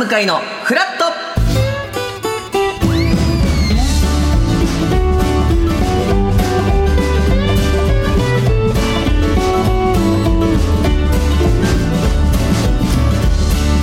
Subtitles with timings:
[0.00, 1.04] 向かいのフラット。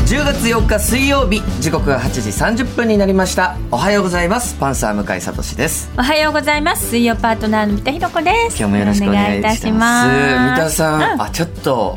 [0.07, 3.55] 10月4日水曜日時刻は8時30分になりました。
[3.69, 4.55] おはようございます。
[4.55, 5.91] パンサー向井聡です。
[5.99, 6.87] おはようございます。
[6.89, 8.57] 水曜パートナーの三田寛子です。
[8.57, 10.09] 今日もよろしくお願いいたします。
[10.09, 11.21] 三田さん、うん。
[11.21, 11.95] あちょっと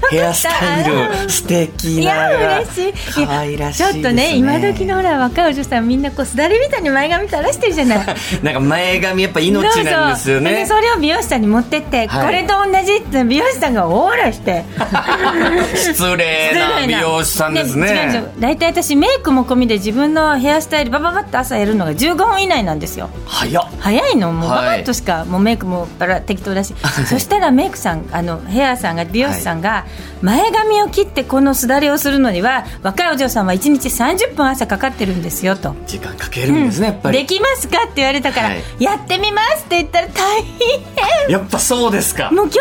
[0.10, 2.92] ヘアスタイル素敵いなや嬉しい。
[3.26, 7.98] 可愛らしいちょっとね今時ののほら若いお嬢さんみんなこうすだれみたいに前髪垂らしてるじゃない。
[8.42, 12.26] なんか前髪やっぱ命なんですよそうそうねでそれを美容師さんに持ってって、はい。
[12.26, 14.64] これと同じって美容師さんがオーラして。
[15.76, 18.24] 失礼な美容師さんですね。
[18.38, 23.10] 大体私メイクも込みで自分のヘアスタイルバババッと朝やるのが15分以内なんですよ。
[23.26, 23.64] 早っ。
[23.78, 24.32] 早いの？
[24.32, 24.58] もうはい。
[24.58, 26.74] ババッとしか、もうメイクもバラ適当だし。
[27.08, 29.84] そしたらメイクさんあのヘアさんが美容師さんが、
[30.22, 35.76] 前髪を切ってこのすだれをするのには若いお嬢さんは1日30分朝かかってるんですよと。
[35.86, 37.18] 時間かけるんですね、やっぱり。
[37.18, 37.84] できますか？
[37.84, 38.62] って言われたから、はい。
[38.78, 41.30] やってみますって言ったら大変。
[41.30, 42.30] やっぱそうですか。
[42.30, 42.58] もう今日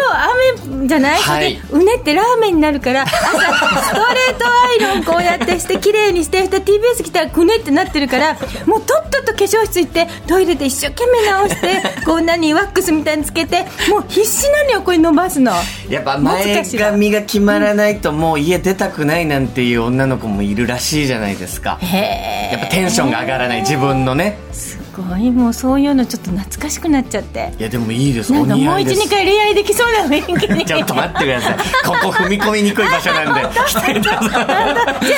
[0.69, 1.59] 雨じゃない、はい。
[1.71, 15.53] うねってラーメンになるから朝ストレートアイロンこうやってして綺麗にして TBS 来たらくねってなってるからもうとっとと化粧室行ってトイレで一生懸命直してこう何ワックスみたいにつけてもう必死なのよこれ伸ばすの。
[15.89, 21.79] やっぱ前髪が決まらないともう家出たくないなんていう女の子もいるらしいじゃないですか。
[22.51, 23.61] やっぱテンションが上がらない。
[23.61, 24.37] 自分のね。
[24.51, 25.31] すごい。
[25.31, 27.53] もうそういうのちょっと懐かしくなっちゃって。
[27.57, 28.33] いやでもいいです。
[28.33, 29.01] おなんかもう似合いです。
[29.01, 30.65] 12回恋愛できそうな雰囲気に。
[30.65, 31.57] ちょっと待ってください。
[31.85, 33.41] ここ踏み込みにくい場所なんで。
[34.01, 34.23] じゃあ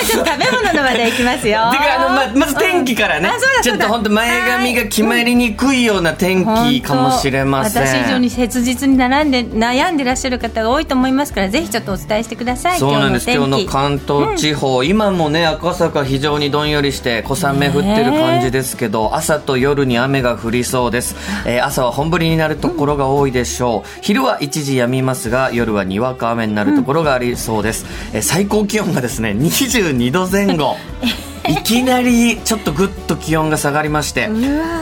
[0.06, 1.72] ちょっと食べ物の話題いきますよ。
[1.72, 3.30] てかあのままず天気からね。
[3.30, 3.64] うだそうだ。
[3.64, 7.84] ちょっと本当前髪が決まりにくいような天気かもしれません。
[7.84, 8.00] 本当。
[8.00, 12.80] 私以上に切実に並んで悩んでらっしゃる方が多いと思いますからぜひちょっとお伝えしてください。
[12.80, 13.30] そうなんです。
[13.30, 21.16] 今日の関東地方、今もね赤坂非常にどんよりして小雨降ってる感じですけど、朝と夜に雨が降りそうです、
[21.46, 30.78] えー朝は本降りになるところが多いでしょう、昼は一時止みますが夜はにわか雨になるところがありそうです、えー最高気温がですね22度前後。
[31.48, 34.30] いきなりちょっとぐっと気温が下がりまして、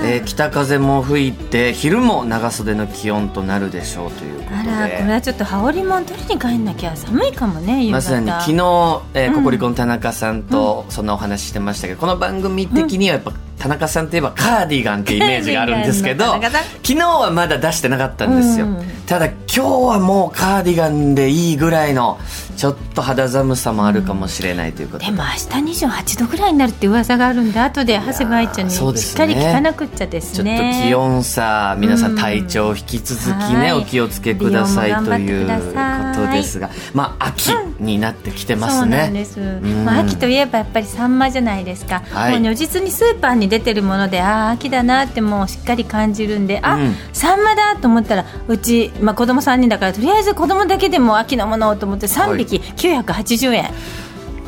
[0.03, 4.71] えー北風も吹いて昼も長袖の気温となるでしょうということで。
[4.71, 11.07] あらこれはちょっと羽織もん取りに帰んなきゃ寒いかもねまさに昨日、えーココリコの田中さんとそん。
[11.07, 16.49] なお話ししてましたけど、この番組的にはやっぱ田中さんといえばカーディガンってイメージがあるんですけど昨
[16.83, 18.83] 日はまだ出してなかったんですよ、うん。
[19.07, 22.19] ただ今日はもうカーディガンでいいぐらいの
[22.55, 33.73] ちょっと肌寒さもあるかもしれないということで、でも明日28度ぐらいになるって噂があるんで後で長谷部愛ちゃんにしっかり聞かなくっちゃですちょっとね気温差皆さうんん体調引き続きね、はい。
[33.73, 36.69] お気をつけくださいということですが。
[36.93, 39.85] まあ秋になってきてますそうなんね、です、ん。
[39.85, 42.31] まあ、秋といえばやっぱりサンマじゃないですか、はい。
[42.33, 53.71] もう如実にスーパーに出てるものでああ秋だなってもうしっかり感じるんであ、うんサンマだと思ったらうち、まあ、子供3人だからとりあえず子供だけでも秋のものをと思って3匹980円。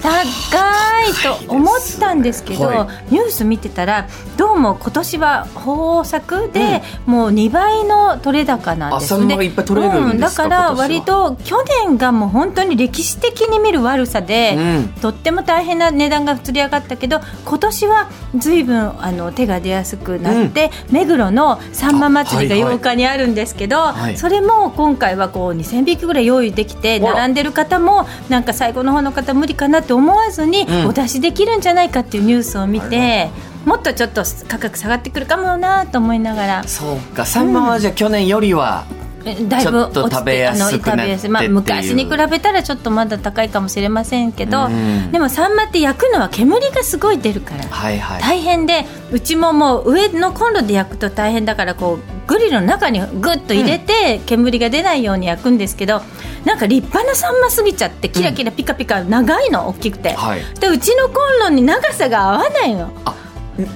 [0.01, 1.13] 高い
[1.45, 14.89] と思ったんですけど、はニュース見てたらどうも今年は豊作で、もう2倍の取れ高なんですあサンマがいっぱい取れるんだから割と去年がもう本当に歴史的に見る悪さで、うん。
[15.01, 22.77] とっても大変な値段がつり上がったけど今年は随分あの手が出やすくなって、目黒のさんま祭りがあはいはい。
[22.77, 24.17] 8日にあるんですけど、はい。
[24.17, 30.87] それも今回はこう2000匹ぐらい用意できて並んでる方もなんか最後の方の方無理かなって思わずにうん。
[30.87, 33.29] お出しできるんじゃないかっていうニュースを見て、
[33.65, 36.63] もっとちょっと価格下がってくるかもなと思いながら。
[36.63, 38.98] そうかサンマはじゃあ去年よりは、え
[39.47, 45.11] だいぶ落ち食べやてあのすくなってまあ、昔に比べたらちょっとまだ高いかもしれませんけど、うん。
[45.11, 48.21] でもサンマって焼くのは煙がすごい出るからはいはい。
[48.21, 56.01] 大変でうちももう上のコンロで焼くと大変だからこうグリルの中にぐっと入れて煙が出ないように焼くんですけど、
[56.45, 60.41] なんか立派なサンマすぎちゃってキラキラピカピカ長いの大きくて、はい。
[60.59, 62.91] でうちのコンロに長さが合わないの。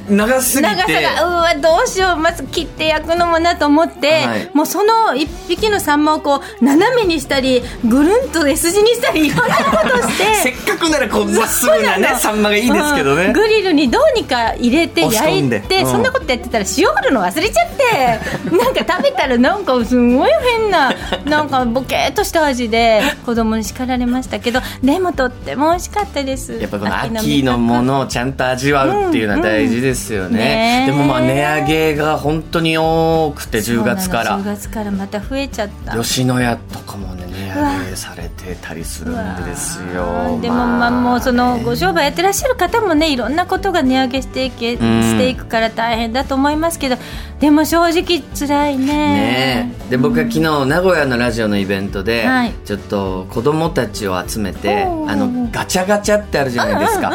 [0.09, 0.75] 長すぎて。
[0.75, 4.51] 長さがうわどうしようまず切って焼くのもなと思って、はい。
[4.53, 10.55] もうその一匹のサンマをこう斜めにしたりぐるんと S 字にしたりいろんなことしせて。
[10.55, 13.33] っかくならこうまっすぐなねサンマがいいですけどね、うん。
[13.33, 15.91] グリルにどうにか入れて焼いて、うん。
[15.91, 20.93] そんなことやってたら塩振るの忘れちゃって なんか食べたらなんかすごい変な
[21.25, 26.53] なんかボケーっとした味で子供に叱られましたけどでもとっても美味しかったです。
[26.53, 34.39] やっぱこの秋のものをちゃんと味わうっていうのは大事ですよね,、でもまあ値上げが本当に多くて10月から。
[34.39, 35.97] 10月からまた増えちゃった。
[35.97, 40.39] 吉野家とかもね値上げされてたりするんですよ。
[40.41, 46.97] でもまあもうそのご商売やってらっしゃる方もねいろんなことが値上げしていけ、していくから大変だと思いますけど
[47.39, 48.85] でも正直辛いね。
[48.85, 49.73] ね。
[49.89, 57.11] で僕は昨日名古屋のラジオのイベントで、はい、ちょっと子供たちを集めてあのガチャガチャってあるじゃないですか、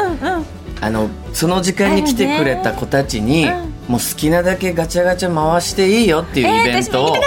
[0.80, 3.46] あのその時間に来てくれた子たちに、
[3.88, 7.20] もう好きなだけガチャガチャ回していいよっていうイベントを、え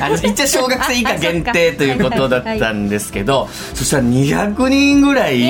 [0.00, 5.40] ー、 あの一応小学生以下限定ということだったんですけどそしたら200人ぐらい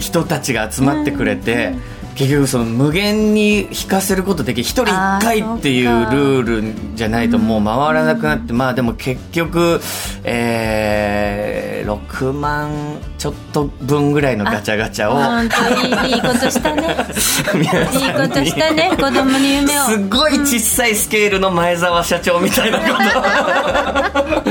[0.00, 1.74] 人たちが集まってくれて。
[2.10, 9.80] うん結局その無限に引かせることでき1人1回っていうルールじゃないともう回らなくなって、まあでも結局、
[10.24, 16.82] えー、6万ちょっと分ぐらいのガチャガチャを本当いいいいことしたね。
[17.56, 18.90] いいことしたね。
[18.90, 19.84] 子供に夢を。
[19.84, 24.50] すごい小さいスケールの前澤社長みたいなこと。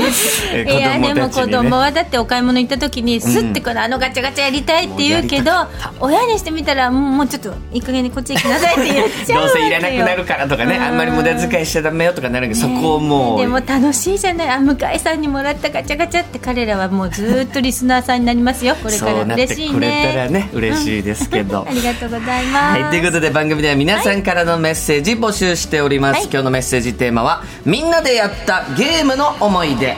[0.56, 5.52] いやでも子供はだってお買い物行った時にすってこの、あのガチャガチャやりたいって言うけど
[6.00, 14.48] 親にしてみたらもうちょっといい加減にこっち行きなさいって言っちゃうどうせいらなくなるからとかねあんまり無駄遣いしちゃダメよとかなるけど、ね、そこをもうでも楽しいじゃない。
[14.48, 18.74] あ向井さんにもらったガチャガチャって彼らはもうずっとリスナーさんになりますよ。
[18.82, 19.74] これから嬉しいね。
[19.74, 29.94] くれたらね嬉しいですけど、ありがとうございます、はい、ということで番組では皆さんからのメッセージ募集しております、はい、今日のメッセージテーマはみんなでやったゲームの思い出、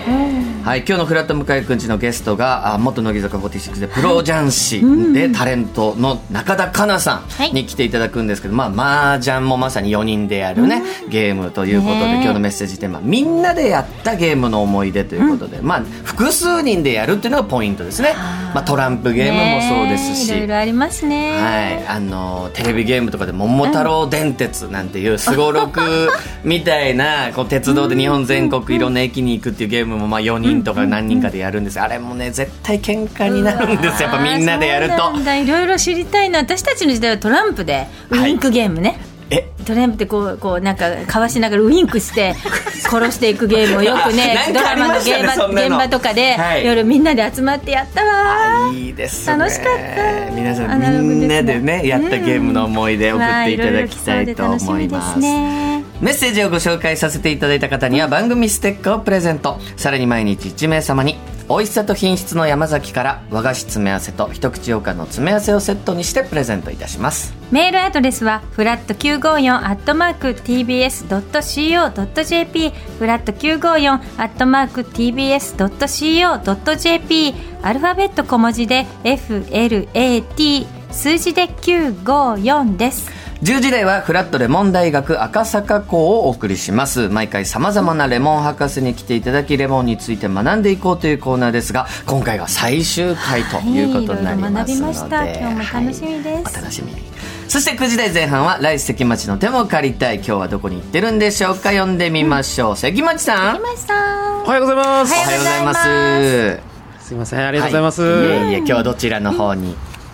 [0.65, 4.81] はい今日のフラット向井くんちのゲストが元乃木坂46でプロ雀士
[5.13, 18.15] でタレントの中田香奈さんに来ていただくんですけど、まあ、麻雀もまさに4人でやるね、うん、ゲームということで、今日のメッセージテーマ、みんなでやったゲームの思い出ということで、うん、まあ、複数人でやるっていうのがポイントですね。
[18.55, 20.29] まあ、トランプゲームもそうですし。
[20.29, 21.41] いろいろありますね。
[21.41, 21.87] はい。
[21.87, 26.11] あの、テレビゲームとかで、桃太郎電鉄なんていうすごろく
[26.45, 31.81] みたいな、こう、鉄道で日本全国いろんな駅に行くっていうゲームも、まあ、4人とか何人かでやるんです。
[31.81, 34.09] あれもね、絶対喧嘩になるんですよ。
[34.09, 35.13] やっぱみんなでやると。
[35.43, 36.41] いろいろ知りたいな。
[36.41, 38.99] 私たちの時代はトランプで、ウィンクゲームね。
[39.31, 39.49] え？
[39.65, 42.35] トランプってこうこうなんかかわしながらウインクして
[42.83, 50.31] 殺していくゲームをよくねドラマの現場現場とかで、はい、夜みんなで集まってやったわいいです、ね、楽しかった。
[50.35, 55.72] 皆さんみんなでねやったゲームの思い出送っていただきたいと思います、ね、
[56.03, 59.61] メッセージをご紹介させていただいた方には番組ステッカーをプレゼント。
[59.77, 61.17] さらに毎日1名様に
[61.49, 67.33] 美味しさと品質の山崎から和菓子詰め合わせと一口羊羹の詰め合わせをセットにしてプレゼントいたします。
[67.53, 83.22] メールアドレスはフラット954アットマーク TBS.CO.JP フラット954アットマーク TBS.CO.JP アルファベット小文字で FLAT 数字で954です。
[83.43, 87.09] 10時台はフラットレモン大学赤坂校をお送りします。
[87.09, 97.03] 毎回さまざまなレモン博士に来ていただきレモンについて学んでいこうというコーナーですが今回が最終回ということになりますので、はい、今日も楽しみです、はい、お楽しみに
[97.49, 109.73] そして9時台前半は来世関町の手も借りたい今日はどこに行ってるんでしょうか読んでみましょう、うん、関町さん関町さんおはようございますおはようございますすいませんありがとうございます、はい、いえいえ今日はどちらの方に、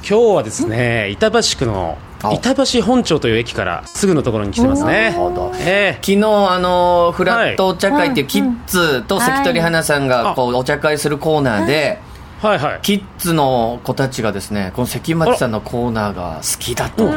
[0.09, 5.15] 今日はですね板橋区の板橋本町という駅からすぐのところに来てますね。
[5.61, 12.01] えー、昨日あのフラットお茶会っていうキッズと関取花さんがこうお茶会するコーナーで。
[12.41, 12.59] はい。
[12.59, 17.09] はい、キッズの子たちがですねこの関町さんのコーナーが好きだと。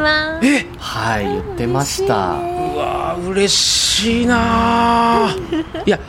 [0.43, 0.65] え？
[0.79, 2.33] はい言ってました。
[2.33, 5.29] うわ嬉しいな
[5.85, 5.99] いや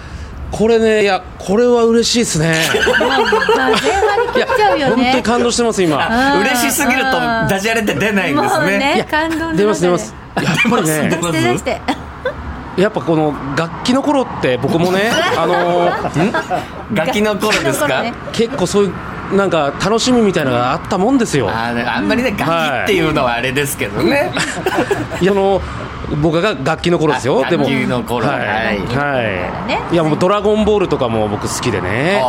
[0.53, 2.55] これねいやこれは嬉しいですね。
[4.37, 4.47] いや
[4.91, 6.41] 本当に感動してます今。
[6.41, 8.79] 嬉しすぎるとダジャレって出ないんですね。
[8.79, 9.07] ねいや
[9.57, 10.15] 出ます出ます。
[10.37, 11.83] やっぱりね。
[12.77, 15.91] やっぱこの楽器の頃って僕もね あの
[16.95, 18.05] 楽器の頃ですか？
[18.33, 18.87] 結構そうい
[19.31, 21.51] うなんか楽しみみたいなのがあったもんですよ。
[21.51, 24.33] ああんまりね楽器っていうのはあれですけどね、
[25.21, 25.61] いやあの
[26.21, 27.45] 僕が楽器の頃ですよ。
[27.49, 27.65] でも。
[27.65, 28.27] 楽器の頃。
[28.27, 29.23] はい、は
[29.91, 29.97] い、い。
[29.97, 32.23] やもう「ドラゴンボール」とかも僕好きでね。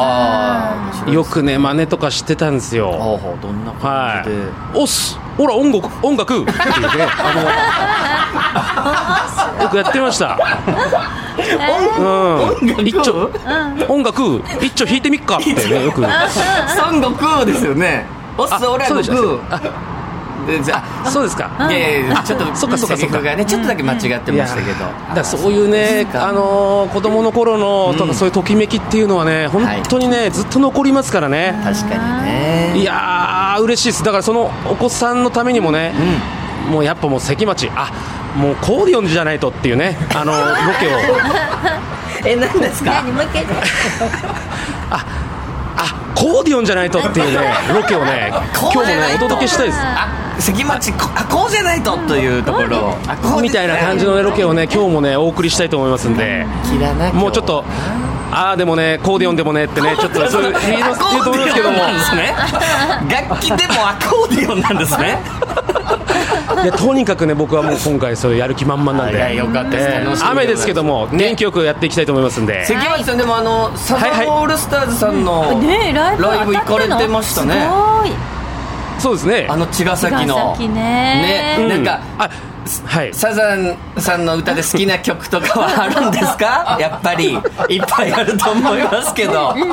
[1.08, 3.20] よくね真似とかしてたんですよ。
[3.42, 6.42] どんな感じで、はい、おっすほら音楽音楽。
[6.42, 6.98] って言って。
[6.98, 7.34] ね あ
[9.58, 10.38] のよくやってました。
[11.98, 12.02] う
[12.66, 13.30] ん、一丁、
[13.88, 14.42] 音楽？
[14.62, 15.38] 一丁弾いてみっか。
[15.38, 16.02] ってねよく。
[16.02, 18.06] 孫悟空ですよね。
[18.38, 19.93] おっすおら悟空
[20.72, 21.50] あそうですか。
[21.70, 23.22] いやいやちょっとそっかそっかそっか。
[23.22, 24.86] がねちょっとだけ間違ってましたけど、
[25.16, 31.60] だそういうねあの子供の頃のとかそういうときめきっていうのはね本当にねずっと残りますからね。
[31.64, 32.74] 確かにね。
[32.78, 34.04] いや嬉しいです。
[34.04, 35.94] だからそのお子さんのためにもね、
[36.70, 37.92] もうやっぱもう関町あ
[38.36, 40.40] もう コーディオンじゃないとっていうねあのロ
[40.80, 40.92] ケを。
[42.26, 43.04] え何ですか？
[44.90, 45.06] あ
[45.78, 49.80] あコーディオンじゃないとっていうねロケをね今日もねお届けしたいです。
[49.82, 50.08] あ
[50.40, 52.78] 関町こあこうじゃないとというところ。
[52.78, 56.46] をあこうみたいな感じのねロケをね今日もねお送りしたいと思いますんで。
[57.14, 57.64] もうちょっと
[58.32, 61.78] ああでもねコーディオンでもねってねちょっとそういう言うと思いますけども。
[61.78, 65.20] 楽器でもアコーディオンなんですね。
[66.64, 69.18] いやとにかくね僕はもう今回それやる気満々なんで。
[69.18, 69.86] いやよかったです。
[69.90, 72.66] えー雨ですけどもね元気よくやっていきたいと思いますんで。
[72.66, 77.54] 関町さんでもあのサザンオールスターズさんのライブライブ行かれてましたね。
[77.54, 78.12] すごい
[79.00, 79.48] そうですね。
[79.50, 80.36] あの茅ヶ崎の。
[80.36, 81.58] 茅ヶ崎ね。
[81.60, 82.30] ねなんかあ
[82.88, 83.14] はい。
[83.14, 86.78] サザンさんの歌で好きな曲とかはあるんですか？
[86.82, 87.34] やっぱり。
[87.70, 89.54] いっぱいあると思いますけど。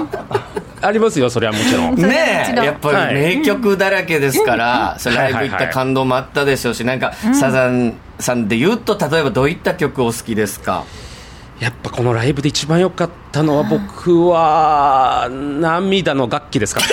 [0.82, 1.94] ありますよそれはもちろん。
[1.94, 10.84] ねえやっぱり名曲だらけですから、それライブ行った感動もあったでしょうし、なんか、サザンさんで言うと、例えばどういった曲お好きですか？
[11.60, 16.80] やっぱこのライブで一番良かったのは僕は涙の楽器ですか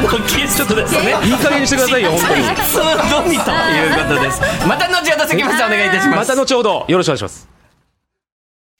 [0.00, 1.14] 涙のキストですね。
[1.24, 4.40] いい加減にしてくださいよ本当に普通のみということです。
[4.66, 6.30] また後ほど関町さんお願いいたします。
[6.30, 7.48] また後ほどよろしくお願いします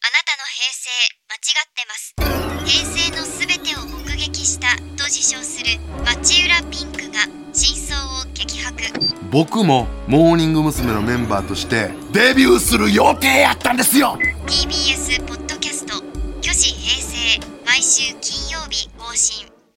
[0.01, 0.91] あなたの平成
[1.29, 2.15] 間違ってます
[2.65, 8.83] 平成のすべてを目撃したと自称する町浦ピンクが真相を激白
[9.31, 10.93] 僕もモーニング娘。
[10.93, 15.95] のメンバーとしてデビューする予定やったんですよ TBS ポッドキャスト
[16.43, 19.44] 「虚子平成」毎週金曜日更新